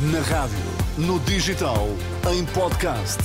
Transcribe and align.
Na 0.00 0.20
rádio, 0.20 0.56
no 0.96 1.18
digital, 1.18 1.88
em 2.32 2.44
podcast. 2.46 3.18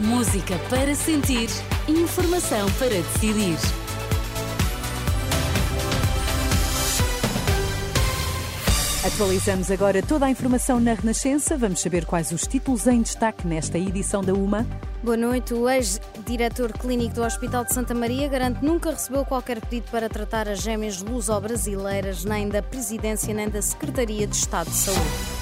Música 0.00 0.58
para 0.68 0.92
sentir, 0.92 1.48
informação 1.86 2.68
para 2.80 2.88
decidir. 2.88 3.56
Atualizamos 9.06 9.70
agora 9.70 10.02
toda 10.02 10.26
a 10.26 10.30
informação 10.30 10.80
na 10.80 10.94
Renascença. 10.94 11.56
Vamos 11.56 11.78
saber 11.78 12.04
quais 12.04 12.32
os 12.32 12.42
títulos 12.42 12.88
em 12.88 13.02
destaque 13.02 13.46
nesta 13.46 13.78
edição 13.78 14.20
da 14.20 14.34
UMA. 14.34 14.66
Boa 15.04 15.16
noite. 15.16 15.54
O 15.54 15.68
ex-diretor 15.68 16.72
clínico 16.72 17.14
do 17.14 17.22
Hospital 17.22 17.64
de 17.64 17.72
Santa 17.72 17.94
Maria 17.94 18.26
garante 18.26 18.64
nunca 18.64 18.90
recebeu 18.90 19.24
qualquer 19.24 19.60
pedido 19.60 19.88
para 19.92 20.08
tratar 20.08 20.48
as 20.48 20.58
gêmeas 20.60 21.00
luso-brasileiras, 21.00 22.24
nem 22.24 22.48
da 22.48 22.60
Presidência 22.60 23.32
nem 23.32 23.48
da 23.48 23.62
Secretaria 23.62 24.26
de 24.26 24.34
Estado 24.34 24.68
de 24.68 24.76
Saúde. 24.76 25.39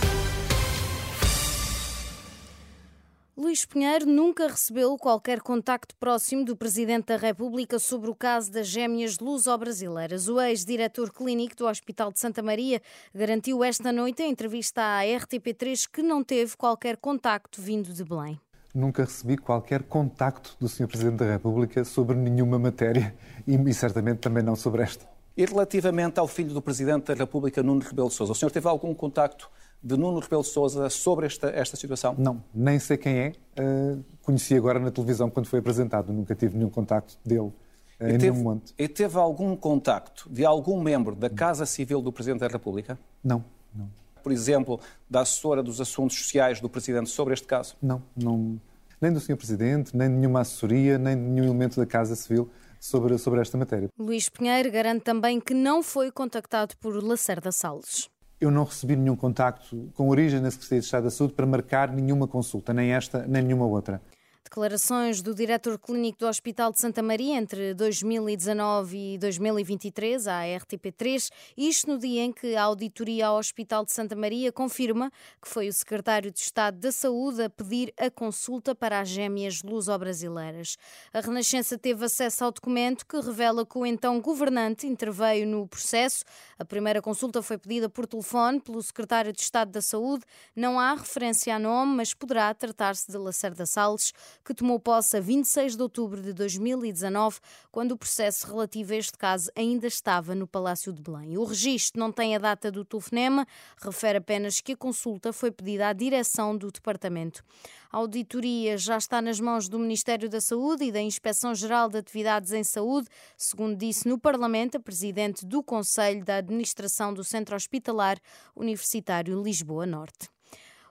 Luís 3.59 3.65
Pinheiro 3.65 4.07
nunca 4.07 4.47
recebeu 4.47 4.97
qualquer 4.97 5.41
contacto 5.41 5.93
próximo 5.97 6.45
do 6.45 6.55
Presidente 6.55 7.07
da 7.07 7.17
República 7.17 7.77
sobre 7.81 8.09
o 8.09 8.15
caso 8.15 8.53
das 8.53 8.69
gêmeas 8.69 9.19
luso-brasileiras. 9.19 10.29
O 10.29 10.41
ex-diretor 10.41 11.13
clínico 11.13 11.57
do 11.57 11.67
Hospital 11.67 12.13
de 12.13 12.21
Santa 12.21 12.41
Maria 12.41 12.81
garantiu 13.13 13.65
esta 13.65 13.91
noite 13.91 14.23
em 14.23 14.31
entrevista 14.31 14.81
à 14.81 15.01
RTP3 15.03 15.89
que 15.93 16.03
não 16.03 16.23
teve 16.23 16.57
qualquer 16.57 16.99
contacto 16.99 17.61
vindo 17.61 17.93
de 17.93 18.05
Belém 18.05 18.41
nunca 18.73 19.03
recebi 19.03 19.37
qualquer 19.37 19.83
contacto 19.83 20.57
do 20.61 20.69
Sr. 20.69 20.87
Presidente 20.87 21.17
da 21.17 21.33
República 21.33 21.85
sobre 21.85 22.17
nenhuma 22.17 22.61
matéria 22.61 23.13
e, 23.45 23.57
e, 23.57 23.75
certamente 23.75 24.19
também 24.19 24.43
não 24.43 24.55
sobre 24.55 24.83
esta. 24.83 25.05
E 25.37 25.45
relativamente 25.45 26.21
ao 26.21 26.29
filho 26.29 26.55
do 26.55 26.63
Presidente 26.63 27.07
da 27.07 27.15
República, 27.15 27.61
Nuno 27.61 27.81
Rebelo 27.81 28.09
de 28.09 28.15
Sousa, 28.15 28.33
o 28.33 28.35
senhor 28.37 28.53
teve 28.53 28.69
algum 28.69 28.95
contacto 28.95 29.51
de 29.83 29.97
Nuno 29.97 30.19
Rebelo 30.19 30.43
de 30.43 30.49
Sousa 30.49 30.91
sobre 30.91 31.27
esta, 31.27 31.49
esta 31.51 31.77
situação? 31.77 32.15
Não, 32.19 32.43
nem 32.55 32.79
sei 32.79 32.97
quem 32.97 33.19
é. 33.19 33.33
Uh, 33.59 34.05
conheci 34.23 34.55
agora 34.55 34.79
na 34.79 34.91
televisão 34.91 35.31
quando 35.31 35.47
foi 35.47 35.61
apresentado. 35.61 36.13
Nunca 36.13 36.35
tive 36.35 36.57
nenhum 36.57 36.71
contacto 36.71 37.17
dele 37.25 37.41
uh, 37.41 37.53
em 38.01 38.19
teve, 38.19 38.31
nenhum 38.31 38.43
momento. 38.43 38.75
E 38.79 38.89
teve 38.89 39.17
algum 39.19 39.57
contacto 39.57 40.29
de 40.31 40.45
algum 40.45 40.83
membro 40.83 41.15
da 41.15 41.31
Casa 41.31 41.65
Civil 41.65 42.03
do 42.03 42.13
Presidente 42.13 42.41
da 42.41 42.49
República? 42.49 42.99
Não, 43.23 43.45
não. 43.75 43.89
Por 44.23 44.33
exemplo, 44.33 44.81
da 45.09 45.21
assessora 45.21 45.63
dos 45.63 45.81
assuntos 45.81 46.19
sociais 46.19 46.61
do 46.61 46.69
Presidente 46.69 47.09
sobre 47.09 47.35
este 47.35 47.47
caso? 47.47 47.77
Não, 47.81 48.03
não. 48.17 48.61
Nem 49.01 49.13
do 49.13 49.21
Sr. 49.21 49.37
Presidente, 49.37 49.97
nem 49.97 50.09
de 50.09 50.17
nenhuma 50.17 50.41
assessoria, 50.41 50.99
nem 50.99 51.17
de 51.17 51.23
nenhum 51.23 51.45
elemento 51.45 51.79
da 51.79 51.87
Casa 51.87 52.17
Civil 52.17 52.51
sobre, 52.81 53.17
sobre 53.17 53.41
esta 53.41 53.57
matéria. 53.57 53.89
Luís 53.97 54.29
Pinheiro 54.29 54.73
garante 54.73 55.05
também 55.05 55.41
que 55.41 55.55
não 55.55 55.85
foi 55.85 56.11
contactado 56.11 56.77
por 56.79 57.01
Lacerda 57.03 57.53
Salles 57.53 58.11
eu 58.41 58.51
não 58.51 58.65
recebi 58.65 58.97
nenhum 58.97 59.17
contacto 59.17 59.91
com 59.95 60.09
origem 60.09 60.41
na 60.41 60.51
Secretaria 60.51 60.81
de 60.81 60.87
Estado 60.87 61.05
da 61.05 61.11
Saúde 61.11 61.35
para 61.35 61.47
marcar 61.47 61.93
nenhuma 61.93 62.27
consulta, 62.27 62.73
nem 62.73 62.93
esta, 62.93 63.27
nem 63.27 63.43
nenhuma 63.43 63.67
outra. 63.67 64.01
Declarações 64.49 65.21
do 65.21 65.35
diretor 65.35 65.79
clínico 65.79 66.21
do 66.21 66.27
Hospital 66.27 66.73
de 66.73 66.81
Santa 66.81 67.03
Maria 67.03 67.37
entre 67.37 67.75
2019 67.75 69.15
e 69.15 69.19
2023 69.19 70.27
à 70.27 70.41
RTP3, 70.41 71.31
isto 71.55 71.91
no 71.91 71.99
dia 71.99 72.23
em 72.23 72.33
que 72.33 72.57
a 72.57 72.63
auditoria 72.63 73.27
ao 73.27 73.37
Hospital 73.37 73.85
de 73.85 73.93
Santa 73.93 74.17
Maria 74.17 74.51
confirma 74.51 75.13
que 75.41 75.47
foi 75.47 75.69
o 75.69 75.73
secretário 75.73 76.31
de 76.33 76.41
Estado 76.41 76.79
da 76.79 76.91
Saúde 76.91 77.43
a 77.43 77.51
pedir 77.51 77.93
a 77.99 78.11
consulta 78.11 78.75
para 78.75 79.01
as 79.01 79.11
gêmeas 79.11 79.63
luso-brasileiras. 79.63 80.79
A 81.13 81.21
Renascença 81.21 81.77
teve 81.77 82.07
acesso 82.07 82.43
ao 82.43 82.51
documento 82.51 83.05
que 83.05 83.21
revela 83.21 83.67
que 83.67 83.77
o 83.77 83.85
então 83.85 84.19
governante 84.19 84.87
interveio 84.87 85.47
no 85.47 85.69
processo. 85.69 86.25
A 86.59 86.65
primeira 86.65 87.03
consulta 87.03 87.43
foi 87.43 87.59
pedida 87.59 87.91
por 87.91 88.07
telefone 88.07 88.61
pelo 88.61 88.83
secretário 88.83 89.31
de 89.31 89.43
Estado 89.43 89.73
da 89.73 89.83
Saúde. 89.83 90.25
Não 90.57 90.81
há 90.81 90.95
referência 90.95 91.55
a 91.55 91.59
nome, 91.59 91.97
mas 91.97 92.15
poderá 92.15 92.55
tratar-se 92.55 93.13
de 93.13 93.19
Lacerda 93.19 93.67
Salles 93.67 94.15
que 94.45 94.55
tomou 94.55 94.79
posse 94.79 95.17
a 95.17 95.21
26 95.21 95.77
de 95.77 95.83
outubro 95.83 96.23
de 96.23 96.33
2019, 96.33 97.39
quando 97.71 97.93
o 97.93 97.97
processo 97.97 98.47
relativo 98.47 98.93
a 98.93 98.97
este 98.97 99.17
caso 99.19 99.51
ainda 99.55 99.87
estava 99.87 100.35
no 100.35 100.47
Palácio 100.47 100.93
de 100.93 101.03
Belém. 101.03 101.37
O 101.37 101.45
registro 101.45 102.01
não 102.01 102.11
tem 102.11 102.35
a 102.35 102.39
data 102.39 102.71
do 102.71 102.85
telefonema, 102.85 103.47
refere 103.81 104.19
apenas 104.19 104.61
que 104.61 104.73
a 104.73 104.77
consulta 104.77 105.33
foi 105.33 105.51
pedida 105.51 105.89
à 105.89 105.93
direção 105.93 106.57
do 106.57 106.71
departamento. 106.71 107.45
A 107.91 107.97
auditoria 107.99 108.77
já 108.77 108.99
está 108.99 109.23
nas 109.23 109.41
mãos 109.41 109.69
do 109.69 109.79
Ministério 109.79 110.29
da 110.29 110.41
Saúde 110.41 110.85
e 110.85 110.93
da 110.93 111.01
Inspeção-Geral 111.01 111.89
de 111.89 111.99
Atividades 111.99 112.53
em 112.53 112.63
Saúde, 112.63 113.09
segundo 113.37 113.77
disse 113.77 114.07
no 114.07 114.19
Parlamento 114.19 114.77
a 114.77 114.81
presidente 114.81 115.47
do 115.47 115.63
Conselho 115.63 116.25
da 116.25 116.37
Administração 116.37 117.15
do 117.15 117.25
Centro 117.25 117.57
Hospitalar 117.57 118.19
Universitário 118.55 119.43
Lisboa 119.43 119.87
Norte. 119.87 120.29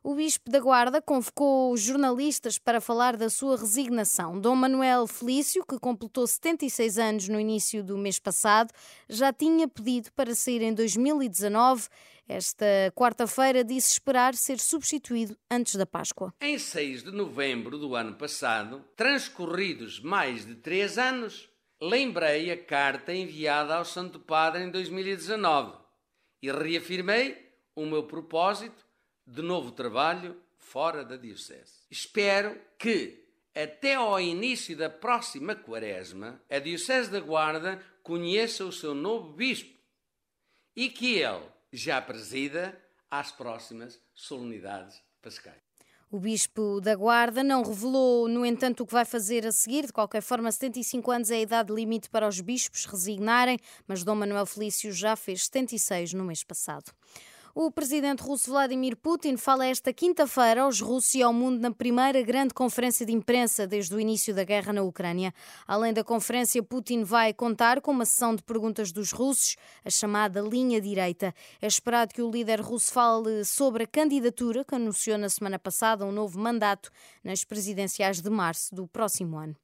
O 0.10 0.16
Bispo 0.16 0.50
da 0.50 0.62
Guarda 0.62 1.02
convocou 1.02 1.70
os 1.74 1.82
jornalistas 1.82 2.58
para 2.58 2.80
falar 2.80 3.18
da 3.18 3.30
sua 3.30 3.58
resignação. 3.58 4.40
Dom 4.40 4.56
Manuel 4.56 5.06
Felício, 5.06 5.66
que 5.66 5.78
completou 5.78 6.26
76 6.26 6.98
anos 6.98 7.28
no 7.28 7.38
início 7.38 7.84
do 7.84 7.98
mês 7.98 8.18
passado, 8.18 8.74
já 9.10 9.34
tinha 9.34 9.68
pedido 9.68 10.10
para 10.14 10.34
sair 10.34 10.62
em 10.62 10.74
2019. 10.74 11.90
Esta 12.26 12.66
quarta-feira 12.96 13.66
disse 13.66 13.92
esperar 13.92 14.34
ser 14.36 14.60
substituído 14.60 15.38
antes 15.52 15.76
da 15.76 15.86
Páscoa. 15.86 16.34
Em 16.40 16.58
6 16.58 17.04
de 17.04 17.12
novembro 17.12 17.78
do 17.78 17.94
ano 17.94 18.16
passado, 18.16 18.86
transcorridos 18.96 20.00
mais 20.00 20.46
de 20.46 20.56
três 20.56 20.98
anos, 20.98 21.50
lembrei 21.82 22.50
a 22.50 22.56
carta 22.56 23.14
enviada 23.14 23.76
ao 23.76 23.84
Santo 23.84 24.22
Padre 24.22 24.64
em 24.64 24.72
2019 24.72 25.76
e 26.42 26.50
reafirmei 26.50 27.46
o 27.76 27.86
meu 27.86 28.04
propósito 28.04 28.87
de 29.28 29.42
novo 29.42 29.72
trabalho 29.72 30.42
fora 30.58 31.04
da 31.04 31.18
Diocese. 31.18 31.82
Espero 31.92 32.58
que, 32.80 33.26
até 33.54 33.96
ao 33.96 34.20
início 34.20 34.76
da 34.76 34.90
próxima 34.90 35.54
quaresma, 35.54 36.42
a 36.50 36.60
Diocese 36.60 37.12
da 37.12 37.20
Guarda 37.20 37.84
conheça 38.02 38.64
o 38.64 38.72
seu 38.72 38.96
novo 38.96 39.34
bispo 39.34 39.78
e 40.74 40.88
que 40.88 41.18
ele 41.18 41.44
já 41.74 42.02
presida 42.02 42.80
às 43.12 43.32
próximas 43.32 44.00
solenidades 44.14 45.02
pascais. 45.22 45.68
O 46.10 46.22
Bispo 46.22 46.80
da 46.80 46.96
Guarda 46.96 47.44
não 47.44 47.64
revelou, 47.64 48.30
no 48.30 48.46
entanto, 48.46 48.82
o 48.84 48.88
que 48.88 48.94
vai 48.94 49.04
fazer 49.04 49.46
a 49.46 49.52
seguir. 49.52 49.88
De 49.88 49.92
qualquer 49.92 50.22
forma, 50.22 50.50
75 50.50 51.12
anos 51.12 51.32
é 51.32 51.36
a 51.36 51.42
idade 51.42 51.74
limite 51.74 52.10
para 52.10 52.26
os 52.26 52.40
bispos 52.40 52.86
resignarem, 52.86 53.60
mas 53.86 54.06
Dom 54.06 54.16
Manuel 54.16 54.46
Felício 54.46 54.94
já 54.94 55.18
fez 55.18 55.44
76 55.44 56.14
no 56.14 56.24
mês 56.24 56.46
passado. 56.46 56.94
O 57.60 57.72
presidente 57.72 58.22
russo 58.22 58.52
Vladimir 58.52 58.96
Putin 58.96 59.36
fala 59.36 59.66
esta 59.66 59.92
quinta-feira 59.92 60.62
aos 60.62 60.80
russos 60.80 61.16
e 61.16 61.24
ao 61.24 61.34
mundo 61.34 61.60
na 61.60 61.72
primeira 61.72 62.22
grande 62.22 62.54
conferência 62.54 63.04
de 63.04 63.12
imprensa 63.12 63.66
desde 63.66 63.96
o 63.96 64.00
início 64.00 64.32
da 64.32 64.44
guerra 64.44 64.72
na 64.72 64.84
Ucrânia. 64.84 65.34
Além 65.66 65.92
da 65.92 66.04
conferência, 66.04 66.62
Putin 66.62 67.02
vai 67.02 67.34
contar 67.34 67.82
com 67.82 67.90
uma 67.90 68.06
sessão 68.06 68.36
de 68.36 68.44
perguntas 68.44 68.92
dos 68.92 69.12
russos, 69.12 69.56
a 69.84 69.90
chamada 69.90 70.40
linha 70.40 70.80
direita. 70.80 71.34
É 71.60 71.66
esperado 71.66 72.14
que 72.14 72.22
o 72.22 72.30
líder 72.30 72.62
russo 72.62 72.94
fale 72.94 73.44
sobre 73.44 73.86
a 73.86 73.88
candidatura 73.88 74.64
que 74.64 74.76
anunciou 74.76 75.18
na 75.18 75.28
semana 75.28 75.58
passada 75.58 76.06
um 76.06 76.12
novo 76.12 76.40
mandato 76.40 76.92
nas 77.24 77.44
presidenciais 77.44 78.22
de 78.22 78.30
março 78.30 78.76
do 78.76 78.88
próximo 78.88 79.36
ano. 79.36 79.56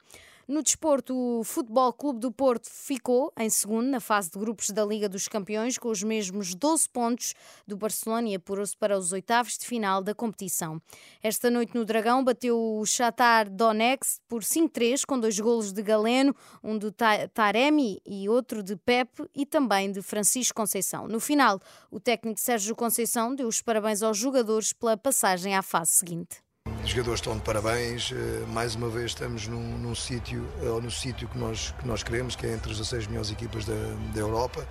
No 0.45 0.61
desporto, 0.61 1.15
o 1.15 1.41
Futebol 1.45 1.93
Clube 1.93 2.19
do 2.19 2.29
Porto 2.29 2.69
ficou 2.69 3.31
em 3.39 3.49
segundo 3.49 3.87
na 3.87 4.01
fase 4.01 4.29
de 4.29 4.37
grupos 4.37 4.71
da 4.71 4.83
Liga 4.83 5.07
dos 5.07 5.29
Campeões, 5.29 5.77
com 5.77 5.87
os 5.87 6.03
mesmos 6.03 6.53
12 6.53 6.89
pontos 6.89 7.33
do 7.65 7.77
Barcelona 7.77 8.27
e 8.27 8.35
apurou-se 8.35 8.75
para 8.75 8.97
os 8.97 9.13
oitavos 9.13 9.57
de 9.57 9.65
final 9.65 10.03
da 10.03 10.13
competição. 10.13 10.81
Esta 11.21 11.49
noite 11.49 11.73
no 11.73 11.85
Dragão 11.85 12.21
bateu 12.21 12.59
o 12.59 12.85
Shakhtar 12.85 13.49
Donetsk 13.49 14.19
por 14.27 14.43
5-3, 14.43 15.05
com 15.05 15.17
dois 15.17 15.39
golos 15.39 15.71
de 15.71 15.81
Galeno, 15.81 16.35
um 16.61 16.77
de 16.77 16.91
Taremi 17.33 18.01
e 18.05 18.27
outro 18.27 18.61
de 18.61 18.75
Pepe 18.75 19.23
e 19.33 19.45
também 19.45 19.93
de 19.93 20.01
Francisco 20.01 20.55
Conceição. 20.55 21.07
No 21.07 21.21
final, 21.21 21.57
o 21.89 22.01
técnico 22.01 22.41
Sérgio 22.41 22.75
Conceição 22.75 23.33
deu 23.33 23.47
os 23.47 23.61
parabéns 23.61 24.03
aos 24.03 24.17
jogadores 24.17 24.73
pela 24.73 24.97
passagem 24.97 25.55
à 25.55 25.61
fase 25.61 25.91
seguinte. 25.91 26.42
Os 26.83 26.89
jogadores 26.89 27.21
estão 27.21 27.37
de 27.37 27.41
parabéns. 27.41 28.11
Eh, 28.11 28.45
mais 28.47 28.75
uma 28.75 28.89
vez 28.89 29.11
estamos 29.11 29.47
num, 29.47 29.77
num 29.77 29.95
sítio, 29.95 30.45
ou 30.61 30.81
no 30.81 30.91
sítio 30.91 31.29
que 31.29 31.37
nós, 31.37 31.73
que 31.79 31.87
nós 31.87 32.03
queremos, 32.03 32.35
que 32.35 32.45
é 32.45 32.53
entre 32.53 32.71
as 32.71 32.77
16 32.77 33.07
melhores 33.07 33.31
equipas 33.31 33.63
da, 33.65 33.73
da 34.13 34.19
Europa. 34.19 34.67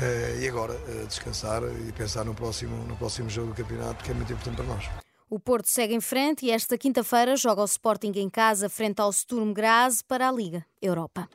Eh, 0.00 0.40
e 0.42 0.48
agora 0.48 0.72
eh, 0.72 1.04
descansar 1.06 1.62
e 1.86 1.92
pensar 1.92 2.24
no 2.24 2.34
próximo, 2.34 2.74
no 2.86 2.96
próximo 2.96 3.28
jogo 3.28 3.48
do 3.48 3.54
campeonato, 3.54 4.02
que 4.02 4.10
é 4.10 4.14
muito 4.14 4.32
importante 4.32 4.56
para 4.56 4.64
nós. 4.64 4.88
O 5.28 5.38
Porto 5.38 5.66
segue 5.66 5.94
em 5.94 6.00
frente 6.00 6.46
e 6.46 6.50
esta 6.50 6.78
quinta-feira 6.78 7.36
joga 7.36 7.60
o 7.60 7.66
Sporting 7.66 8.12
em 8.16 8.30
casa 8.30 8.68
frente 8.68 9.00
ao 9.00 9.12
Sturm 9.12 9.52
Graz 9.52 10.02
para 10.02 10.28
a 10.28 10.32
Liga 10.32 10.64
Europa. 10.80 11.28